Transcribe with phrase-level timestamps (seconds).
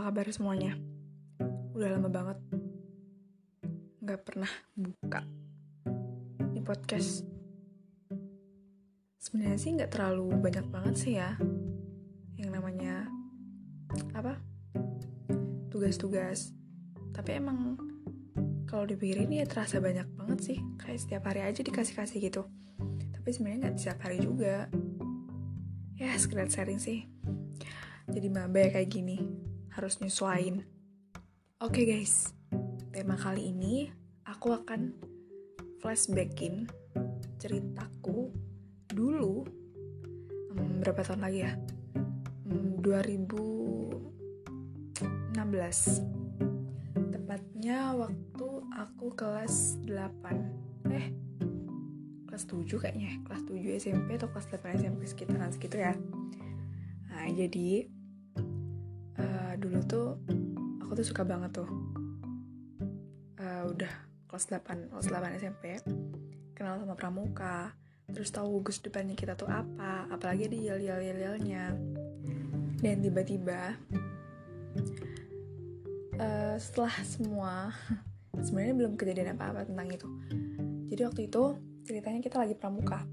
[0.00, 0.72] apa kabar semuanya?
[1.76, 2.40] Udah lama banget
[4.00, 5.20] nggak pernah buka
[6.56, 7.28] di podcast.
[9.20, 11.36] Sebenarnya sih nggak terlalu banyak banget sih ya
[12.40, 13.12] yang namanya
[14.16, 14.40] apa
[15.68, 16.56] tugas-tugas.
[17.12, 17.76] Tapi emang
[18.64, 20.58] kalau dipikirin ya terasa banyak banget sih.
[20.80, 22.48] Kayak setiap hari aja dikasih-kasih gitu.
[23.20, 24.64] Tapi sebenarnya nggak setiap hari juga.
[26.00, 27.04] Ya sekedar sharing sih
[28.10, 29.22] jadi maba kayak gini
[29.70, 30.66] harus nyesuain
[31.60, 32.34] oke okay guys.
[32.90, 33.86] Tema kali ini
[34.26, 34.90] aku akan
[35.78, 36.66] flashbackin
[37.38, 38.34] ceritaku
[38.90, 39.46] dulu
[40.56, 41.54] um, berapa tahun lagi ya?
[42.50, 45.38] Um, 2016
[47.14, 51.14] tepatnya waktu aku kelas 8 eh
[52.26, 53.22] kelas 7 kayaknya.
[53.22, 55.94] Kelas 7 SMP atau kelas 8 SMP sekitaran segitu ya.
[57.12, 57.99] Nah jadi
[59.80, 60.08] dulu tuh
[60.84, 61.70] aku tuh suka banget tuh
[63.40, 63.88] uh, udah
[64.28, 65.80] kelas 8 kelas 8 SMP
[66.52, 67.72] kenal sama pramuka
[68.12, 71.72] terus tahu gugus depannya kita tuh apa apalagi di yel yel yel yelnya
[72.84, 73.80] dan tiba-tiba
[76.20, 77.72] uh, setelah semua
[78.44, 80.08] sebenarnya belum kejadian apa-apa tentang itu.
[80.88, 81.42] Jadi waktu itu
[81.84, 83.04] ceritanya kita lagi pramuka.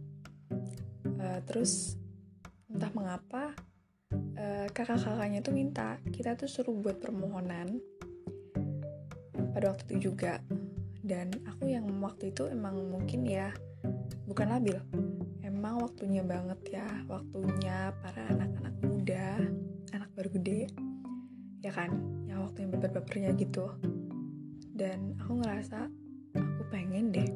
[1.03, 1.99] Uh, terus
[2.71, 3.51] entah mengapa
[4.37, 7.81] uh, kakak-kakaknya tuh minta kita tuh suruh buat permohonan
[9.51, 10.37] pada waktu itu juga.
[11.01, 13.49] Dan aku yang waktu itu emang mungkin ya
[14.29, 14.77] bukan labil.
[15.41, 19.27] Emang waktunya banget ya waktunya para anak-anak muda
[19.95, 20.69] anak baru gede
[21.65, 21.89] ya kan?
[22.29, 23.65] Yang waktu yang baper-bapernya gitu.
[24.77, 25.89] Dan aku ngerasa
[26.37, 27.31] aku pengen deh.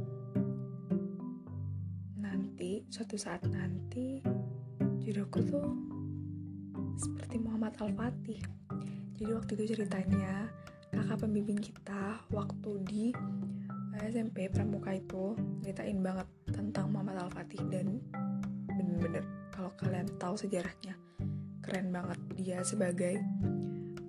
[2.21, 4.21] Nanti suatu saat nanti
[5.01, 5.80] jodohku tuh
[7.01, 8.41] seperti Muhammad Al-Fatih.
[9.17, 10.45] Jadi waktu itu ceritanya
[10.93, 13.05] kakak pembimbing kita waktu di
[13.97, 15.33] eh, SMP Pramuka itu
[15.65, 17.97] ceritain banget tentang Muhammad Al-Fatih dan
[18.69, 20.93] bener-bener kalau kalian tahu sejarahnya
[21.61, 23.21] keren banget dia sebagai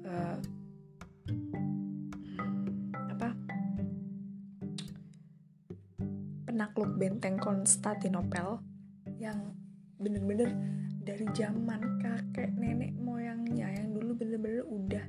[0.08, 0.38] uh,
[3.12, 3.28] apa
[6.48, 8.64] penakluk benteng Konstantinopel
[9.20, 9.52] yang
[10.00, 15.04] bener-bener dari zaman kakek nenek moyangnya yang dulu bener-bener udah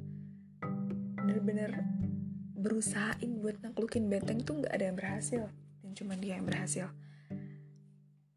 [1.22, 1.72] bener-bener
[2.58, 5.44] berusahain buat naklukin benteng itu nggak ada yang berhasil.
[5.86, 6.90] Dan cuma dia yang berhasil.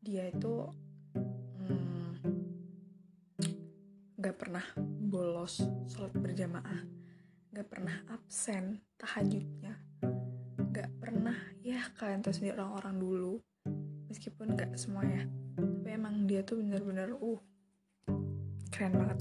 [0.05, 0.69] Dia itu
[1.17, 2.13] hmm,
[4.21, 4.67] nggak hmm, pernah
[5.07, 6.83] bolos sholat berjamaah
[7.57, 9.81] nggak pernah absen tahajudnya
[10.61, 13.35] nggak pernah ya kalian tahu sendiri orang-orang dulu
[14.13, 15.25] meskipun nggak semuanya
[15.57, 17.41] tapi emang dia tuh bener-bener uh
[18.69, 19.19] keren banget.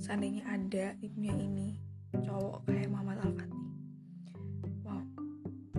[0.00, 1.68] Seandainya ada di dunia ini
[2.16, 3.32] cowok kayak Muhammad Al
[4.82, 5.02] wow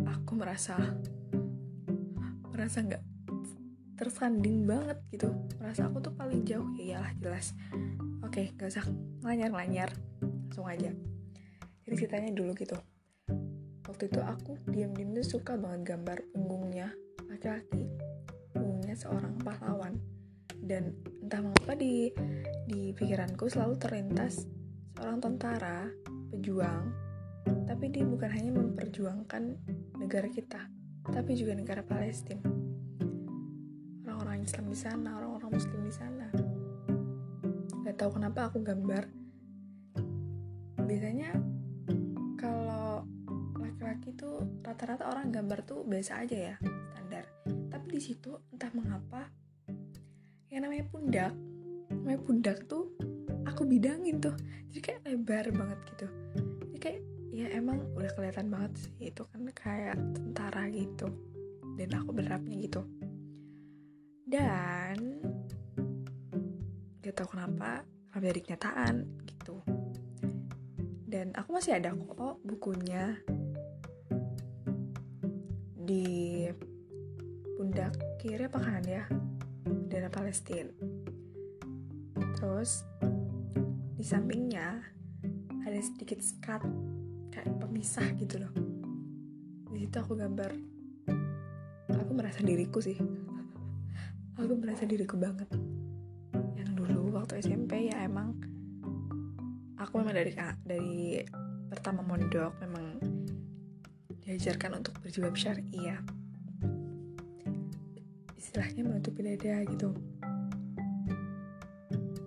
[0.06, 0.78] aku merasa
[2.54, 3.04] merasa nggak
[3.98, 5.34] tersanding banget gitu.
[5.58, 7.58] Merasa aku tuh paling jauh ya iyalah jelas.
[8.22, 8.86] Oke okay, gak usah
[9.26, 9.90] ngelanyar-ngelanyar
[10.22, 10.92] langsung aja.
[11.84, 12.78] Jadi ceritanya dulu gitu.
[13.84, 16.94] Waktu itu aku diam-diam tuh suka banget gambar punggungnya
[17.30, 17.90] laki-laki
[18.96, 19.98] seorang pahlawan.
[20.64, 22.10] Dan entah mengapa di
[22.70, 24.48] di pikiranku selalu terlintas
[24.96, 25.92] seorang tentara
[26.32, 26.94] pejuang.
[27.44, 29.44] Tapi dia bukan hanya memperjuangkan
[30.00, 30.64] negara kita
[31.04, 32.40] tapi juga negara Palestina
[34.08, 36.28] orang-orang Islam di sana orang-orang Muslim di sana.
[37.84, 39.04] Gak tahu kenapa aku gambar.
[40.80, 41.36] Biasanya
[42.40, 43.04] kalau
[43.60, 46.56] laki-laki tuh rata-rata orang gambar tuh biasa aja ya
[47.74, 49.26] tapi di situ entah mengapa
[50.54, 51.34] yang namanya pundak
[51.90, 52.94] namanya pundak tuh
[53.48, 54.36] aku bidangin tuh.
[54.74, 56.08] Jadi kayak lebar banget gitu.
[56.70, 57.02] Jadi kayak
[57.34, 61.08] ya emang udah kelihatan banget sih itu kan kayak tentara gitu.
[61.78, 62.82] Dan aku berharapnya gitu.
[64.26, 65.22] Dan
[67.04, 68.96] gak tau kenapa kenapa jadi kenyataan
[69.30, 69.56] gitu.
[71.06, 73.22] Dan aku masih ada kok bukunya
[75.84, 76.50] di
[77.64, 79.08] pundak kiri apa kanan ya
[79.64, 80.68] bendera Palestina.
[82.36, 82.84] Terus
[83.96, 84.84] di sampingnya
[85.64, 86.60] ada sedikit skat
[87.32, 88.52] kayak pemisah gitu loh.
[89.72, 90.52] Di situ aku gambar
[91.88, 93.00] aku merasa diriku sih.
[94.44, 95.48] Aku merasa diriku banget.
[96.60, 98.36] Yang dulu waktu SMP ya emang
[99.80, 100.36] aku memang dari
[100.68, 101.24] dari
[101.72, 103.00] pertama mondok memang
[104.20, 106.02] diajarkan untuk berjilbab syariah
[108.54, 109.90] istilahnya menutupi dada gitu.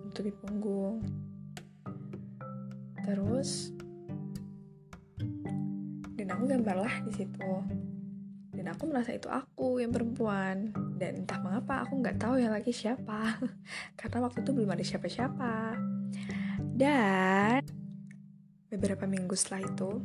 [0.03, 0.99] Menutupi punggung.
[2.99, 3.71] Terus
[6.19, 7.51] dan aku gambarlah di situ.
[8.51, 10.75] Dan aku merasa itu aku yang perempuan.
[10.99, 13.39] Dan entah mengapa aku nggak tahu yang lagi siapa.
[13.95, 15.79] Karena waktu itu belum ada siapa-siapa.
[16.75, 17.63] Dan
[18.67, 20.03] beberapa minggu setelah itu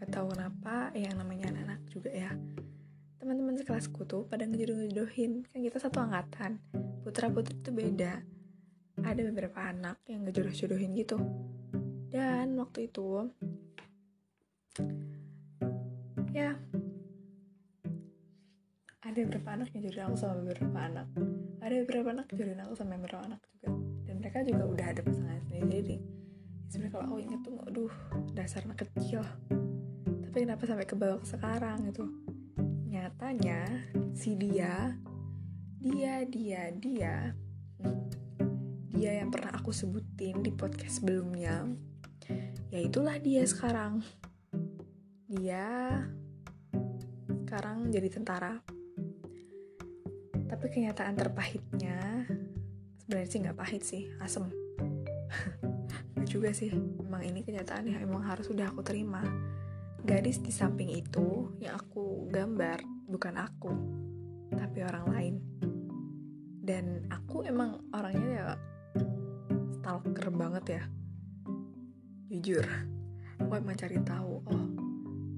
[0.00, 2.32] gak tahu kenapa yang namanya anak-anak juga ya
[3.28, 6.64] teman-teman sekelasku tuh pada ngejodoh-ngejodohin kan kita satu angkatan.
[7.04, 8.24] Putra putri itu beda.
[9.04, 11.20] Ada beberapa anak yang ngejodoh-jodohin gitu.
[12.08, 13.28] Dan waktu itu
[16.32, 16.56] ya
[19.04, 21.06] ada beberapa anak yang jodohin aku sama beberapa anak.
[21.60, 23.76] Ada beberapa anak jodohin aku sama beberapa anak juga.
[24.08, 26.00] Dan mereka juga udah ada pasangan sendiri.
[26.72, 27.92] Sebenarnya kalau aku inget tuh aduh
[28.32, 29.20] dasar anak kecil.
[30.24, 32.08] Tapi kenapa sampai ke bawah sekarang itu
[32.98, 33.62] nyatanya
[34.10, 34.98] si dia
[35.78, 37.14] dia dia dia
[38.90, 41.62] dia yang pernah aku sebutin di podcast sebelumnya
[42.68, 44.04] ya itulah dia sekarang.
[45.28, 45.96] Dia
[47.44, 48.60] sekarang jadi tentara.
[50.48, 52.24] Tapi kenyataan terpahitnya
[53.04, 54.48] sebenarnya sih nggak pahit sih asem.
[56.32, 59.24] Juga sih emang ini kenyataan yang emang harus udah aku terima.
[60.04, 61.52] Gadis di samping itu
[63.28, 63.72] bukan aku
[64.56, 65.34] tapi orang lain.
[66.64, 68.46] Dan aku emang orangnya ya
[69.76, 70.82] stalker banget ya.
[72.32, 72.64] Jujur
[73.36, 74.64] aku emang cari tahu oh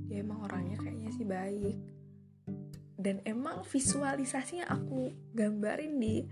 [0.06, 1.82] dia emang orangnya kayaknya sih baik.
[2.94, 6.22] Dan emang visualisasinya aku gambarin di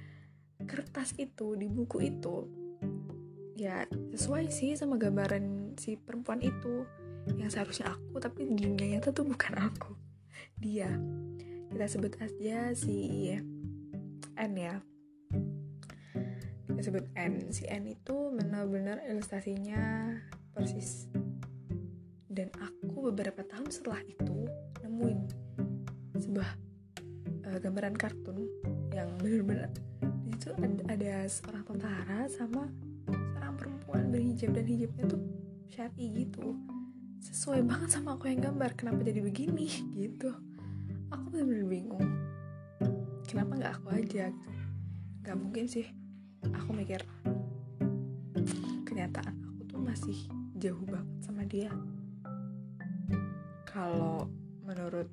[0.63, 2.47] kertas itu di buku itu
[3.59, 3.83] ya
[4.15, 6.87] sesuai sih sama gambaran si perempuan itu.
[7.35, 9.91] Yang seharusnya aku tapi di dunia tuh bukan aku.
[10.63, 10.95] Dia
[11.69, 13.29] kita sebut aja si
[14.39, 14.81] N ya.
[16.65, 17.53] Kita sebut N.
[17.53, 20.17] Si N itu benar-benar ilustrasinya
[20.57, 21.07] persis.
[22.27, 24.49] Dan aku beberapa tahun setelah itu
[24.81, 25.21] nemuin
[26.19, 26.51] sebuah
[27.47, 28.49] uh, gambaran kartun
[28.95, 29.71] yang benar-benar
[30.27, 32.71] di situ ada, ada seorang tentara sama
[33.11, 35.23] seorang perempuan berhijab dan hijabnya tuh
[35.69, 36.57] syari gitu.
[37.19, 39.67] Sesuai banget sama aku yang gambar kenapa jadi begini?
[39.99, 40.48] Gitu
[41.19, 42.07] aku benar-benar bingung.
[43.27, 44.51] Kenapa nggak aku aja gitu?
[45.27, 45.87] Nggak mungkin sih.
[46.55, 47.03] Aku mikir
[48.87, 50.19] kenyataan aku tuh masih
[50.55, 51.71] jauh banget sama dia.
[53.67, 54.31] Kalau
[54.63, 55.11] menurut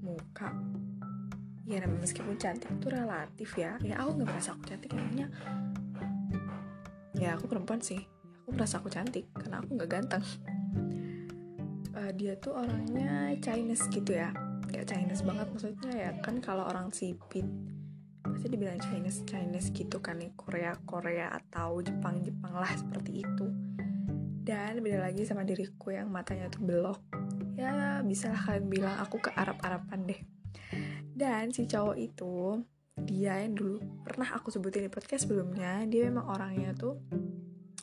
[0.00, 0.54] muka
[1.66, 3.74] ya namanya meskipun cantik itu relatif ya.
[3.82, 5.28] Ya aku nggak merasa aku cantik emangnya
[7.18, 8.00] ya aku perempuan sih.
[8.46, 10.24] Aku merasa aku cantik karena aku nggak ganteng.
[11.90, 14.30] Uh, dia tuh orangnya Chinese gitu ya
[14.80, 15.46] nggak Chinese banget.
[15.52, 17.44] Maksudnya ya kan kalau orang sipit
[18.24, 23.46] pasti dibilang Chinese Chinese gitu kan nih Korea Korea atau Jepang Jepang lah seperti itu.
[24.40, 26.96] Dan beda lagi sama diriku yang matanya tuh belok.
[27.60, 30.16] Ya bisa lah kalian bilang aku ke Arab Araban deh.
[31.12, 32.64] Dan si cowok itu
[33.04, 36.96] dia yang dulu pernah aku sebutin di podcast sebelumnya dia memang orangnya tuh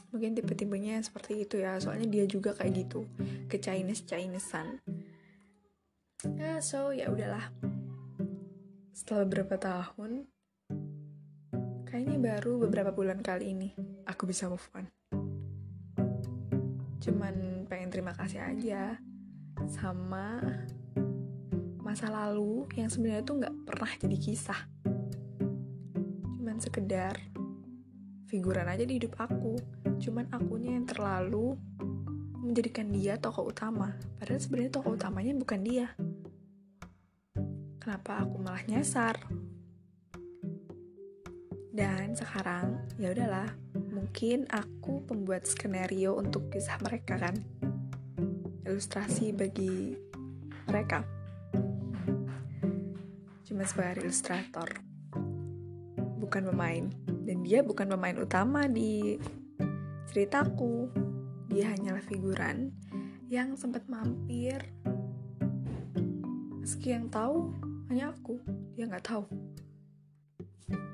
[0.09, 1.77] mungkin tipe-tipenya seperti itu ya.
[1.77, 3.05] Soalnya dia juga kayak gitu
[3.45, 4.81] ke Chinese Chinesean
[6.25, 7.53] ya so ya udahlah.
[8.89, 10.25] Setelah beberapa tahun
[11.85, 13.69] kayaknya baru beberapa bulan kali ini
[14.09, 14.89] aku bisa move on.
[16.97, 18.97] Cuman pengen terima kasih aja
[19.69, 20.41] sama
[21.85, 24.61] masa lalu yang sebenarnya tuh nggak pernah jadi kisah.
[26.33, 27.13] Cuman sekedar
[28.25, 29.53] figuran aja di hidup aku.
[30.01, 31.53] Cuman akunya yang terlalu
[32.41, 33.93] menjadikan dia tokoh utama.
[34.17, 35.93] Padahal sebenarnya tokoh utamanya bukan dia
[37.87, 39.15] kenapa aku malah nyasar?
[41.71, 43.47] Dan sekarang ya udahlah
[43.95, 47.39] mungkin aku pembuat skenario untuk kisah mereka kan?
[48.67, 49.95] Ilustrasi bagi
[50.67, 51.07] mereka.
[53.47, 54.83] Cuma sebagai ilustrator.
[56.19, 56.91] Bukan pemain.
[57.23, 59.15] Dan dia bukan pemain utama di
[60.11, 60.91] ceritaku.
[61.47, 62.75] Dia hanyalah figuran
[63.31, 64.75] yang sempat mampir.
[66.59, 68.39] Meski yang tahu hanya aku
[68.75, 69.25] dia nggak tahu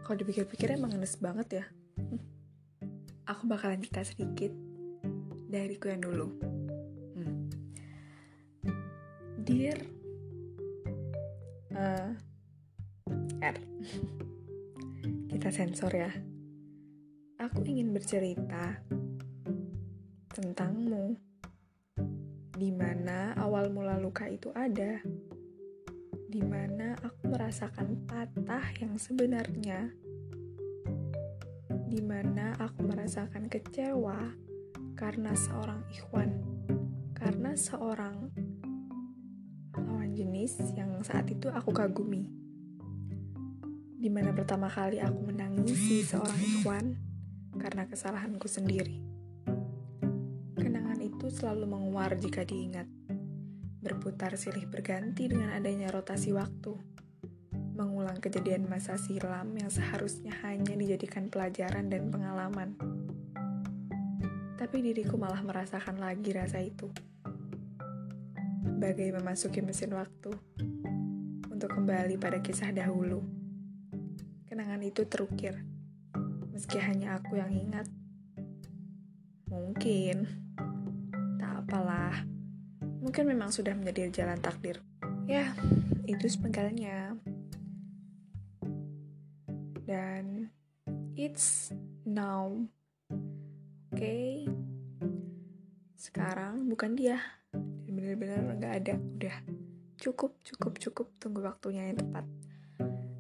[0.04, 1.66] kalau dipikir-pikir emang ngenes banget ya
[3.30, 4.52] aku bakalan cerita sedikit
[5.50, 6.28] dariku yang dulu
[7.18, 7.38] hmm.
[9.46, 9.78] dear
[11.76, 12.14] uh,
[13.42, 13.58] R
[15.44, 16.08] kita sensor ya.
[17.36, 18.80] Aku ingin bercerita
[20.32, 21.20] tentangmu.
[22.56, 25.04] Di mana awal mula luka itu ada.
[26.34, 29.94] Di mana aku merasakan patah yang sebenarnya.
[31.86, 34.34] Di mana aku merasakan kecewa
[34.98, 36.42] karena seorang ikhwan,
[37.14, 38.34] karena seorang
[39.78, 42.26] lawan jenis yang saat itu aku kagumi.
[44.02, 46.98] Di mana pertama kali aku menangisi seorang ikhwan
[47.62, 49.06] karena kesalahanku sendiri.
[50.58, 52.90] Kenangan itu selalu menguar jika diingat
[53.84, 56.72] berputar silih berganti dengan adanya rotasi waktu,
[57.76, 62.80] mengulang kejadian masa silam yang seharusnya hanya dijadikan pelajaran dan pengalaman.
[64.56, 66.88] Tapi diriku malah merasakan lagi rasa itu.
[68.80, 70.32] Bagai memasuki mesin waktu
[71.52, 73.20] untuk kembali pada kisah dahulu.
[74.48, 75.60] Kenangan itu terukir,
[76.56, 77.92] meski hanya aku yang ingat.
[79.52, 80.24] Mungkin,
[81.36, 82.33] tak apalah
[83.04, 84.80] mungkin memang sudah menjadi jalan takdir.
[85.28, 85.52] Ya,
[86.08, 87.20] itu sepenggalnya.
[89.84, 90.48] Dan
[91.20, 91.76] it's
[92.08, 92.64] now.
[93.92, 94.00] Oke.
[94.00, 94.28] Okay.
[96.00, 97.20] Sekarang bukan dia.
[97.92, 98.96] Benar-benar nggak ada.
[98.96, 99.36] Udah
[100.00, 101.08] cukup, cukup, cukup.
[101.20, 102.24] Tunggu waktunya yang tepat.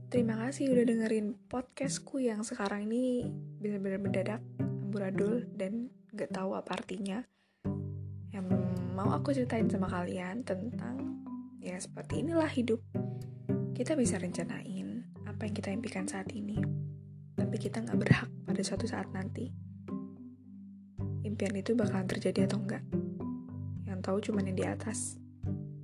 [0.07, 3.27] Terima kasih udah dengerin podcastku yang sekarang ini
[3.59, 7.25] benar-benar mendadak, amburadul, dan gak tahu apa artinya
[9.03, 11.19] mau aku ceritain sama kalian tentang
[11.59, 12.79] ya seperti inilah hidup.
[13.75, 16.55] Kita bisa rencanain apa yang kita impikan saat ini,
[17.35, 19.51] tapi kita nggak berhak pada suatu saat nanti.
[21.27, 22.83] Impian itu bakalan terjadi atau enggak?
[23.83, 25.19] Yang tahu cuma yang di atas.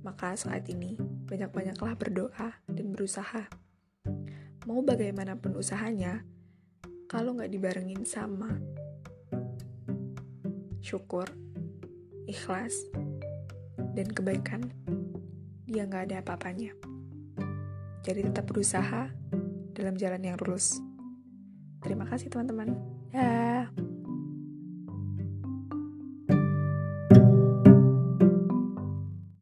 [0.00, 0.96] Maka saat ini,
[1.28, 3.52] banyak-banyaklah berdoa dan berusaha.
[4.64, 6.24] Mau bagaimanapun usahanya,
[7.04, 8.56] kalau nggak dibarengin sama
[10.80, 11.28] syukur,
[12.30, 12.72] ikhlas,
[13.98, 14.70] dan kebaikan,
[15.66, 16.72] dia nggak ada apa-apanya.
[18.06, 19.10] Jadi tetap berusaha
[19.76, 20.80] dalam jalan yang lurus.
[21.82, 22.76] Terima kasih teman-teman.
[23.10, 23.89] Dah.